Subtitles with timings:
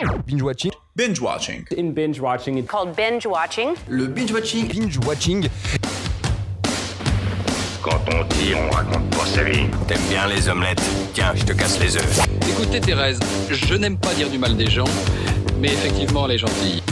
[0.00, 0.72] Binge watching.
[0.96, 1.66] Binge watching.
[1.76, 3.74] In binge watching, it's called binge watching.
[3.86, 4.66] Le binge watching.
[4.66, 5.46] Binge watching.
[7.82, 9.66] Quand on dit, on raconte pas sa vie.
[9.86, 10.82] T'aimes bien les omelettes?
[11.12, 12.26] Tiens, je te casse les œufs.
[12.48, 13.20] Écoutez Thérèse,
[13.50, 14.88] je n'aime pas dire du mal des gens,
[15.58, 16.82] mais effectivement elle est gentille.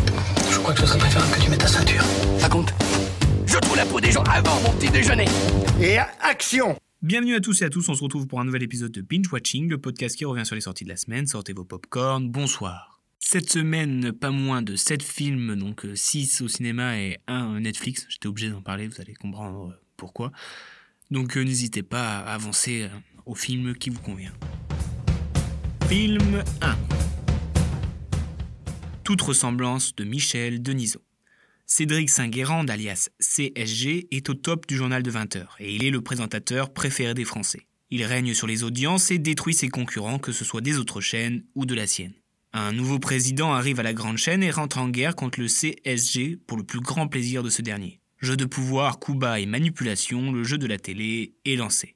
[0.50, 2.04] Je crois que ce serait préférable que tu mettes ta ceinture.
[2.38, 2.74] Ça compte
[3.46, 5.26] Je trouve la peau des gens avant mon petit déjeuner.
[5.80, 8.92] Et action Bienvenue à tous et à tous, on se retrouve pour un nouvel épisode
[8.92, 11.26] de Binge Watching, le podcast qui revient sur les sorties de la semaine.
[11.26, 12.97] Sortez vos popcorn, bonsoir.
[13.20, 18.06] Cette semaine, pas moins de 7 films, donc 6 au cinéma et 1 Netflix.
[18.08, 20.32] J'étais obligé d'en parler, vous allez comprendre pourquoi.
[21.10, 22.88] Donc euh, n'hésitez pas à avancer euh,
[23.26, 24.32] au film qui vous convient.
[25.88, 26.76] Film 1
[29.04, 31.02] Toute ressemblance de Michel Denisot.
[31.66, 36.00] Cédric Saint-Guérand, alias CSG, est au top du journal de 20h et il est le
[36.00, 37.66] présentateur préféré des Français.
[37.90, 41.44] Il règne sur les audiences et détruit ses concurrents, que ce soit des autres chaînes
[41.54, 42.14] ou de la sienne.
[42.52, 46.38] Un nouveau président arrive à la grande chaîne et rentre en guerre contre le CSG
[46.46, 48.00] pour le plus grand plaisir de ce dernier.
[48.20, 51.94] Jeu de pouvoir, coup bas et manipulation, le jeu de la télé est lancé.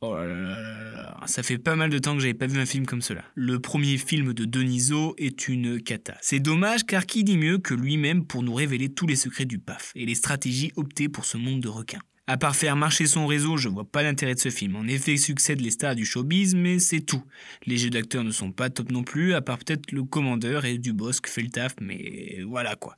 [0.00, 2.60] Oh là là là là, ça fait pas mal de temps que j'avais pas vu
[2.60, 3.24] un film comme cela.
[3.34, 6.16] Le premier film de Deniso est une cata.
[6.20, 9.58] C'est dommage car qui dit mieux que lui-même pour nous révéler tous les secrets du
[9.58, 11.98] PAF et les stratégies optées pour ce monde de requins.
[12.30, 14.76] À part faire marcher son réseau, je vois pas l'intérêt de ce film.
[14.76, 17.22] En effet, il succède les stars du showbiz, mais c'est tout.
[17.64, 20.76] Les jeux d'acteurs ne sont pas top non plus, à part peut-être le commandeur et
[20.76, 22.96] Dubosc fait le taf, mais voilà quoi.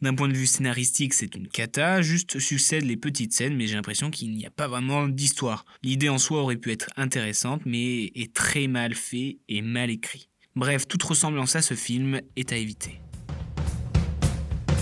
[0.00, 3.76] D'un point de vue scénaristique, c'est une cata, juste succèdent les petites scènes, mais j'ai
[3.76, 5.64] l'impression qu'il n'y a pas vraiment d'histoire.
[5.84, 10.28] L'idée en soi aurait pu être intéressante, mais est très mal fait et mal écrit.
[10.56, 13.00] Bref, toute ressemblance à ce film est à éviter.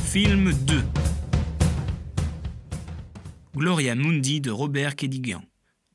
[0.07, 0.83] Film 2
[3.57, 5.43] Gloria Mundi de Robert Kedigian.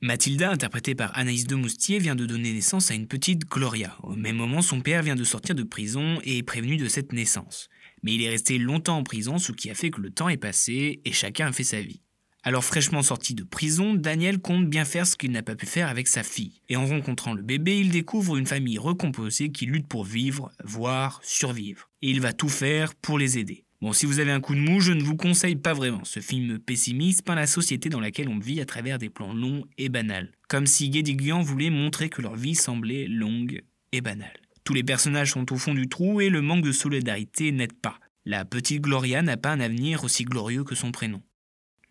[0.01, 3.95] Mathilda, interprétée par Anaïs de Moustier, vient de donner naissance à une petite Gloria.
[4.03, 7.13] Au même moment, son père vient de sortir de prison et est prévenu de cette
[7.13, 7.69] naissance.
[8.03, 10.35] Mais il est resté longtemps en prison, ce qui a fait que le temps est
[10.35, 12.01] passé et chacun a fait sa vie.
[12.43, 15.87] Alors fraîchement sorti de prison, Daniel compte bien faire ce qu'il n'a pas pu faire
[15.87, 16.61] avec sa fille.
[16.67, 21.21] Et en rencontrant le bébé, il découvre une famille recomposée qui lutte pour vivre, voire
[21.23, 21.89] survivre.
[22.01, 23.64] Et il va tout faire pour les aider.
[23.81, 26.03] Bon, si vous avez un coup de mou, je ne vous conseille pas vraiment.
[26.05, 29.65] Ce film pessimiste peint la société dans laquelle on vit à travers des plans longs
[29.77, 30.31] et banals.
[30.47, 34.39] Comme si Guédiguian voulait montrer que leur vie semblait longue et banale.
[34.63, 37.99] Tous les personnages sont au fond du trou et le manque de solidarité n'aide pas.
[38.25, 41.21] La petite Gloria n'a pas un avenir aussi glorieux que son prénom.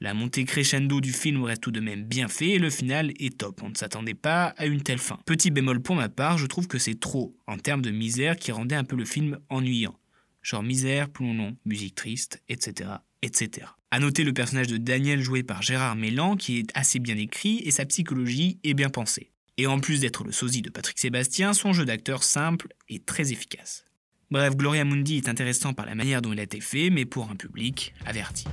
[0.01, 3.39] La montée crescendo du film reste tout de même bien fait et le final est
[3.39, 3.63] top.
[3.63, 5.21] On ne s'attendait pas à une telle fin.
[5.27, 8.53] Petit bémol pour ma part, je trouve que c'est trop en termes de misère qui
[8.53, 9.97] rendait un peu le film ennuyant
[10.45, 12.91] genre misère, plomb long, musique triste, etc.
[13.23, 13.67] etc.
[13.91, 17.61] A noter le personnage de Daniel joué par Gérard Mélan qui est assez bien écrit
[17.65, 19.33] et sa psychologie est bien pensée.
[19.57, 23.33] Et en plus d'être le sosie de Patrick Sébastien, son jeu d'acteur simple et très
[23.33, 23.85] efficace.
[24.31, 27.31] Bref, Gloria Mundi est intéressant par la manière dont il a été fait, mais pour
[27.31, 28.47] un public averti.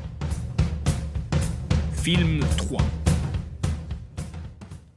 [2.03, 2.81] Film 3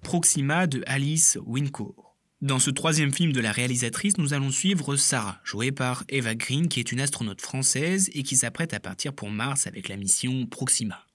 [0.03, 2.03] Proxima de Alice Wincourt.
[2.44, 6.69] Dans ce troisième film de la réalisatrice, nous allons suivre Sarah, jouée par Eva Green,
[6.69, 10.44] qui est une astronaute française et qui s'apprête à partir pour Mars avec la mission
[10.44, 11.06] Proxima.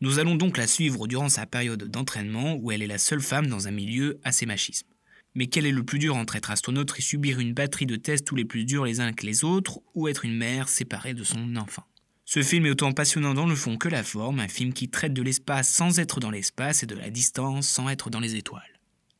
[0.00, 3.48] Nous allons donc la suivre durant sa période d'entraînement où elle est la seule femme
[3.48, 4.88] dans un milieu assez machisme.
[5.34, 8.26] Mais quel est le plus dur entre être astronaute et subir une batterie de tests
[8.26, 11.22] tous les plus durs les uns que les autres, ou être une mère séparée de
[11.22, 11.84] son enfant?
[12.24, 15.12] Ce film est autant passionnant dans le fond que la forme, un film qui traite
[15.12, 18.71] de l'espace sans être dans l'espace et de la distance sans être dans les étoiles.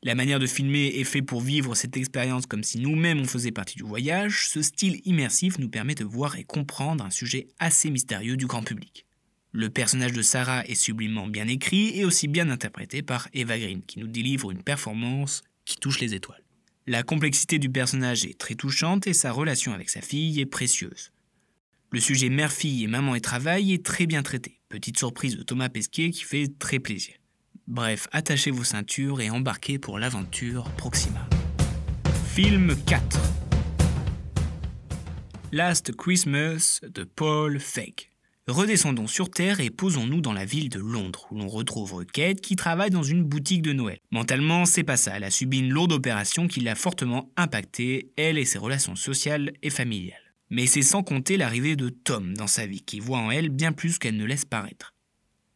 [0.05, 3.53] La manière de filmer est faite pour vivre cette expérience comme si nous-mêmes on faisait
[3.53, 4.49] partie du voyage.
[4.49, 8.65] Ce style immersif nous permet de voir et comprendre un sujet assez mystérieux du grand
[8.65, 9.07] public.
[9.53, 13.83] Le personnage de Sarah est sublimement bien écrit et aussi bien interprété par Eva Green,
[13.83, 16.43] qui nous délivre une performance qui touche les étoiles.
[16.89, 21.13] La complexité du personnage est très touchante et sa relation avec sa fille est précieuse.
[21.91, 24.59] Le sujet mère-fille et maman et travail est très bien traité.
[24.69, 27.15] Petite surprise de Thomas Pesquet qui fait très plaisir.
[27.69, 31.29] Bref, attachez vos ceintures et embarquez pour l'aventure Proxima.
[32.35, 33.21] Film 4
[35.53, 38.11] Last Christmas de Paul Feig.
[38.49, 42.57] Redescendons sur Terre et posons-nous dans la ville de Londres, où l'on retrouve Kate qui
[42.57, 43.99] travaille dans une boutique de Noël.
[44.11, 48.39] Mentalement, c'est pas ça, elle a subi une lourde opération qui l'a fortement impactée, elle
[48.39, 50.35] et ses relations sociales et familiales.
[50.51, 53.71] Mais c'est sans compter l'arrivée de Tom dans sa vie, qui voit en elle bien
[53.71, 54.92] plus qu'elle ne laisse paraître.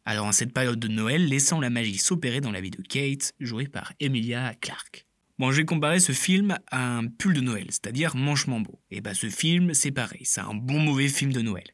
[0.09, 3.33] Alors en cette période de Noël, laissant la magie s'opérer dans la vie de Kate,
[3.41, 5.05] jouée par Emilia Clarke.
[5.37, 8.79] Bon, je vais comparer ce film à un pull de Noël, c'est-à-dire Manchement beau.
[8.89, 11.65] Et bah ce film, c'est pareil, c'est un bon mauvais film de Noël.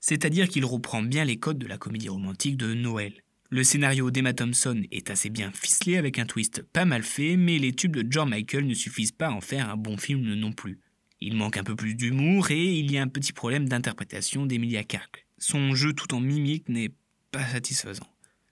[0.00, 3.12] C'est-à-dire qu'il reprend bien les codes de la comédie romantique de Noël.
[3.50, 7.58] Le scénario d'Emma Thompson est assez bien ficelé avec un twist pas mal fait, mais
[7.58, 10.52] les tubes de John Michael ne suffisent pas à en faire un bon film non
[10.52, 10.80] plus.
[11.20, 14.82] Il manque un peu plus d'humour et il y a un petit problème d'interprétation d'Emilia
[14.82, 15.26] Clarke.
[15.36, 16.90] Son jeu tout en mimique n'est
[17.32, 18.06] pas satisfaisant.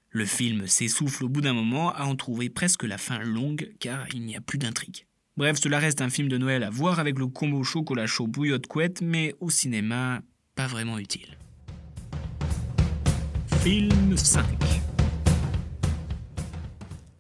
[0.09, 4.09] Le film s'essouffle au bout d'un moment à en trouver presque la fin longue car
[4.13, 5.07] il n'y a plus d'intrigue.
[5.37, 8.67] Bref, cela reste un film de Noël à voir avec le combo chocolat chaud bouillotte
[8.67, 10.23] couette, mais au cinéma,
[10.57, 11.39] pas vraiment utile.
[13.63, 14.45] Film 5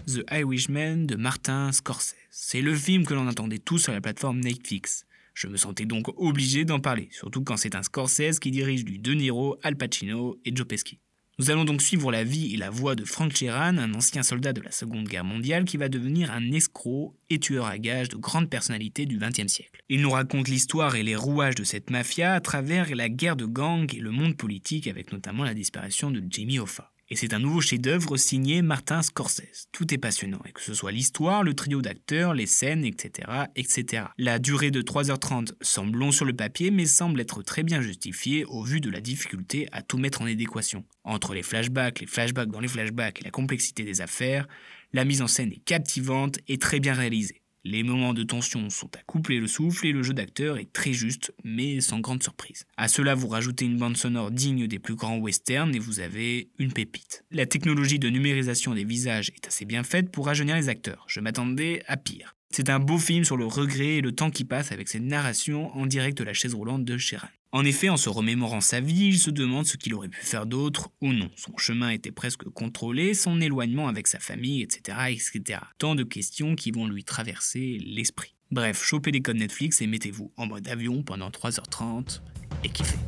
[0.06, 2.16] The Irishman de Martin Scorsese.
[2.30, 5.04] C'est le film que l'on attendait tous sur la plateforme Netflix.
[5.34, 8.98] Je me sentais donc obligé d'en parler, surtout quand c'est un Scorsese qui dirige du
[8.98, 10.98] De Niro, Al Pacino et Joe Pesci.
[11.40, 14.52] Nous allons donc suivre la vie et la voix de Frank Sheeran, un ancien soldat
[14.52, 18.18] de la Seconde Guerre mondiale qui va devenir un escroc et tueur à gages de
[18.18, 19.82] grande personnalité du XXe siècle.
[19.88, 23.46] Il nous raconte l'histoire et les rouages de cette mafia à travers la guerre de
[23.46, 26.92] gang et le monde politique avec notamment la disparition de Jimmy Hoffa.
[27.12, 29.66] Et c'est un nouveau chef-d'œuvre signé Martin Scorsese.
[29.72, 34.04] Tout est passionnant, et que ce soit l'histoire, le trio d'acteurs, les scènes, etc., etc.
[34.16, 38.44] La durée de 3h30 semble long sur le papier, mais semble être très bien justifiée
[38.44, 40.84] au vu de la difficulté à tout mettre en adéquation.
[41.02, 44.46] Entre les flashbacks, les flashbacks dans les flashbacks et la complexité des affaires,
[44.92, 47.42] la mise en scène est captivante et très bien réalisée.
[47.62, 50.94] Les moments de tension sont à coupler le souffle et le jeu d'acteur est très
[50.94, 52.64] juste, mais sans grande surprise.
[52.78, 56.48] À cela, vous rajoutez une bande sonore digne des plus grands westerns et vous avez
[56.58, 57.22] une pépite.
[57.30, 61.04] La technologie de numérisation des visages est assez bien faite pour rajeunir les acteurs.
[61.06, 62.34] Je m'attendais à pire.
[62.50, 65.76] C'est un beau film sur le regret et le temps qui passe avec cette narration
[65.76, 67.28] en direct de la chaise roulante de Sheeran.
[67.52, 70.46] En effet, en se remémorant sa vie, il se demande ce qu'il aurait pu faire
[70.46, 71.28] d'autre ou non.
[71.34, 75.58] Son chemin était presque contrôlé, son éloignement avec sa famille, etc., etc.
[75.78, 78.36] Tant de questions qui vont lui traverser l'esprit.
[78.52, 82.20] Bref, chopez les codes Netflix et mettez-vous en mode avion pendant 3h30
[82.62, 82.98] et kiffez.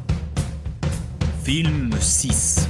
[1.44, 2.68] Film 6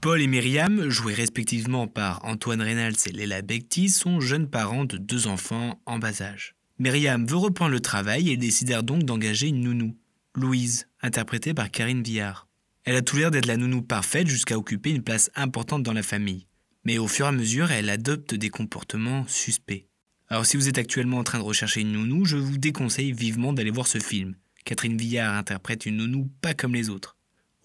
[0.00, 4.96] Paul et Myriam, joués respectivement par Antoine Reynolds et Léla Becti, sont jeunes parents de
[4.96, 6.54] deux enfants en bas âge.
[6.80, 9.96] Myriam veut reprendre le travail et décidèrent donc d'engager une nounou,
[10.34, 12.48] Louise, interprétée par Karine Villard.
[12.82, 16.02] Elle a tout l'air d'être la nounou parfaite jusqu'à occuper une place importante dans la
[16.02, 16.48] famille.
[16.84, 19.86] Mais au fur et à mesure, elle adopte des comportements suspects.
[20.28, 23.52] Alors si vous êtes actuellement en train de rechercher une nounou, je vous déconseille vivement
[23.52, 24.34] d'aller voir ce film.
[24.64, 27.13] Catherine Villard interprète une nounou pas comme les autres.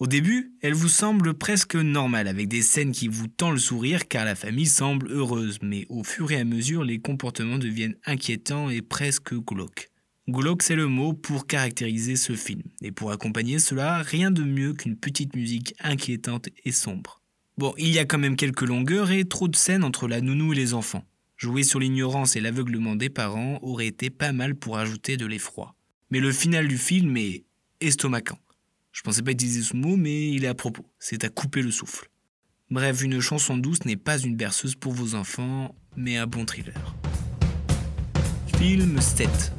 [0.00, 4.08] Au début, elle vous semble presque normale, avec des scènes qui vous tendent le sourire
[4.08, 8.70] car la famille semble heureuse, mais au fur et à mesure, les comportements deviennent inquiétants
[8.70, 9.90] et presque glauques.
[10.26, 14.72] Glauque, c'est le mot pour caractériser ce film, et pour accompagner cela, rien de mieux
[14.72, 17.20] qu'une petite musique inquiétante et sombre.
[17.58, 20.54] Bon, il y a quand même quelques longueurs et trop de scènes entre la nounou
[20.54, 21.04] et les enfants.
[21.36, 25.74] Jouer sur l'ignorance et l'aveuglement des parents aurait été pas mal pour ajouter de l'effroi.
[26.10, 27.44] Mais le final du film est
[27.82, 28.38] estomacant.
[28.92, 30.84] Je pensais pas utiliser ce mot, mais il est à propos.
[30.98, 32.10] C'est à couper le souffle.
[32.70, 36.94] Bref, une chanson douce n'est pas une berceuse pour vos enfants, mais un bon thriller.
[38.58, 39.52] Film 7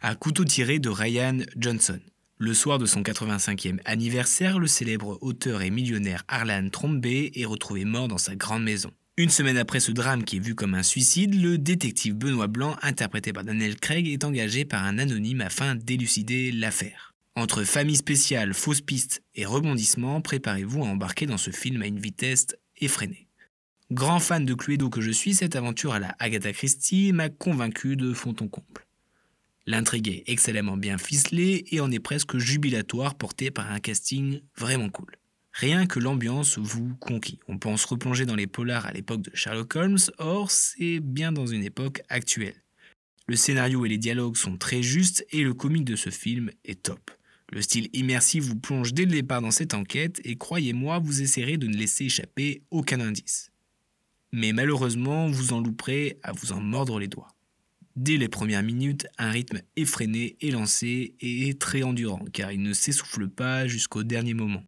[0.00, 2.00] À couteau tiré de Ryan Johnson.
[2.38, 7.84] Le soir de son 85e anniversaire, le célèbre auteur et millionnaire Arlan Trombé est retrouvé
[7.84, 8.90] mort dans sa grande maison.
[9.20, 12.78] Une semaine après ce drame qui est vu comme un suicide, le détective Benoît Blanc,
[12.80, 17.14] interprété par Daniel Craig, est engagé par un anonyme afin d'élucider l'affaire.
[17.36, 21.98] Entre famille spéciale, fausses pistes et rebondissements, préparez-vous à embarquer dans ce film à une
[21.98, 22.46] vitesse
[22.78, 23.28] effrénée.
[23.90, 27.96] Grand fan de Cluedo que je suis, cette aventure à la Agatha Christie m'a convaincu
[27.96, 28.86] de fond en comble.
[29.66, 34.88] L'intrigue est excellemment bien ficelée et en est presque jubilatoire portée par un casting vraiment
[34.88, 35.19] cool.
[35.52, 37.40] Rien que l'ambiance vous conquit.
[37.48, 41.46] On pense replonger dans les polars à l'époque de Sherlock Holmes, or c'est bien dans
[41.46, 42.62] une époque actuelle.
[43.26, 46.82] Le scénario et les dialogues sont très justes et le comique de ce film est
[46.82, 47.10] top.
[47.52, 51.56] Le style immersif vous plonge dès le départ dans cette enquête et croyez-moi, vous essaierez
[51.56, 53.50] de ne laisser échapper aucun indice.
[54.32, 57.34] Mais malheureusement, vous en louperez à vous en mordre les doigts.
[57.96, 62.72] Dès les premières minutes, un rythme effréné est lancé et très endurant car il ne
[62.72, 64.62] s'essouffle pas jusqu'au dernier moment.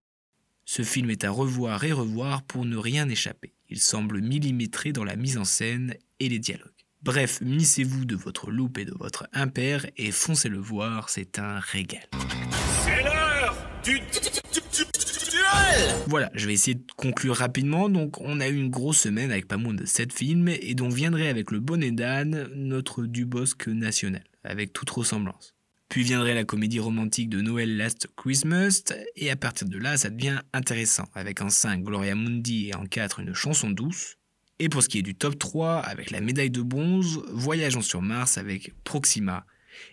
[0.74, 3.52] Ce film est à revoir et revoir pour ne rien échapper.
[3.68, 6.70] Il semble millimétré dans la mise en scène et les dialogues.
[7.02, 11.58] Bref, munissez-vous de votre loupe et de votre impair et foncez le voir, c'est un
[11.58, 12.08] régal.
[12.86, 14.00] C'est l'heure du
[16.06, 17.90] Voilà, je vais essayer de conclure rapidement.
[17.90, 20.88] Donc, on a eu une grosse semaine avec pas moins de 7 films et dont
[20.88, 25.51] viendrait avec le bonnet d'âne notre Dubosc national, avec toute ressemblance.
[25.92, 28.82] Puis viendrait la comédie romantique de Noël Last Christmas,
[29.14, 32.86] et à partir de là, ça devient intéressant, avec en 5 Gloria Mundi et en
[32.86, 34.16] 4 une chanson douce.
[34.58, 38.00] Et pour ce qui est du top 3, avec la médaille de bronze, Voyageons sur
[38.00, 39.44] Mars avec Proxima.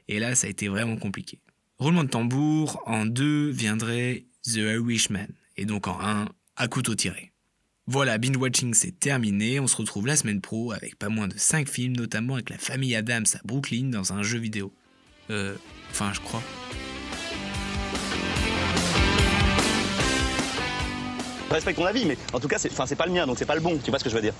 [0.07, 1.41] Et là, ça a été vraiment compliqué.
[1.79, 5.27] Roulement de tambour, en 2 viendrait The Irishman,
[5.57, 7.33] et donc en 1, à couteau tiré.
[7.87, 11.37] Voilà, binge watching c'est terminé, on se retrouve la semaine pro avec pas moins de
[11.37, 14.73] 5 films, notamment avec la famille Adams à Brooklyn dans un jeu vidéo.
[15.29, 15.57] Euh,
[15.91, 16.41] enfin je crois.
[21.51, 23.61] Respecte ton avis, mais en tout cas, c'est pas le mien, donc c'est pas le
[23.61, 24.33] bon, tu vois ce que je veux dire.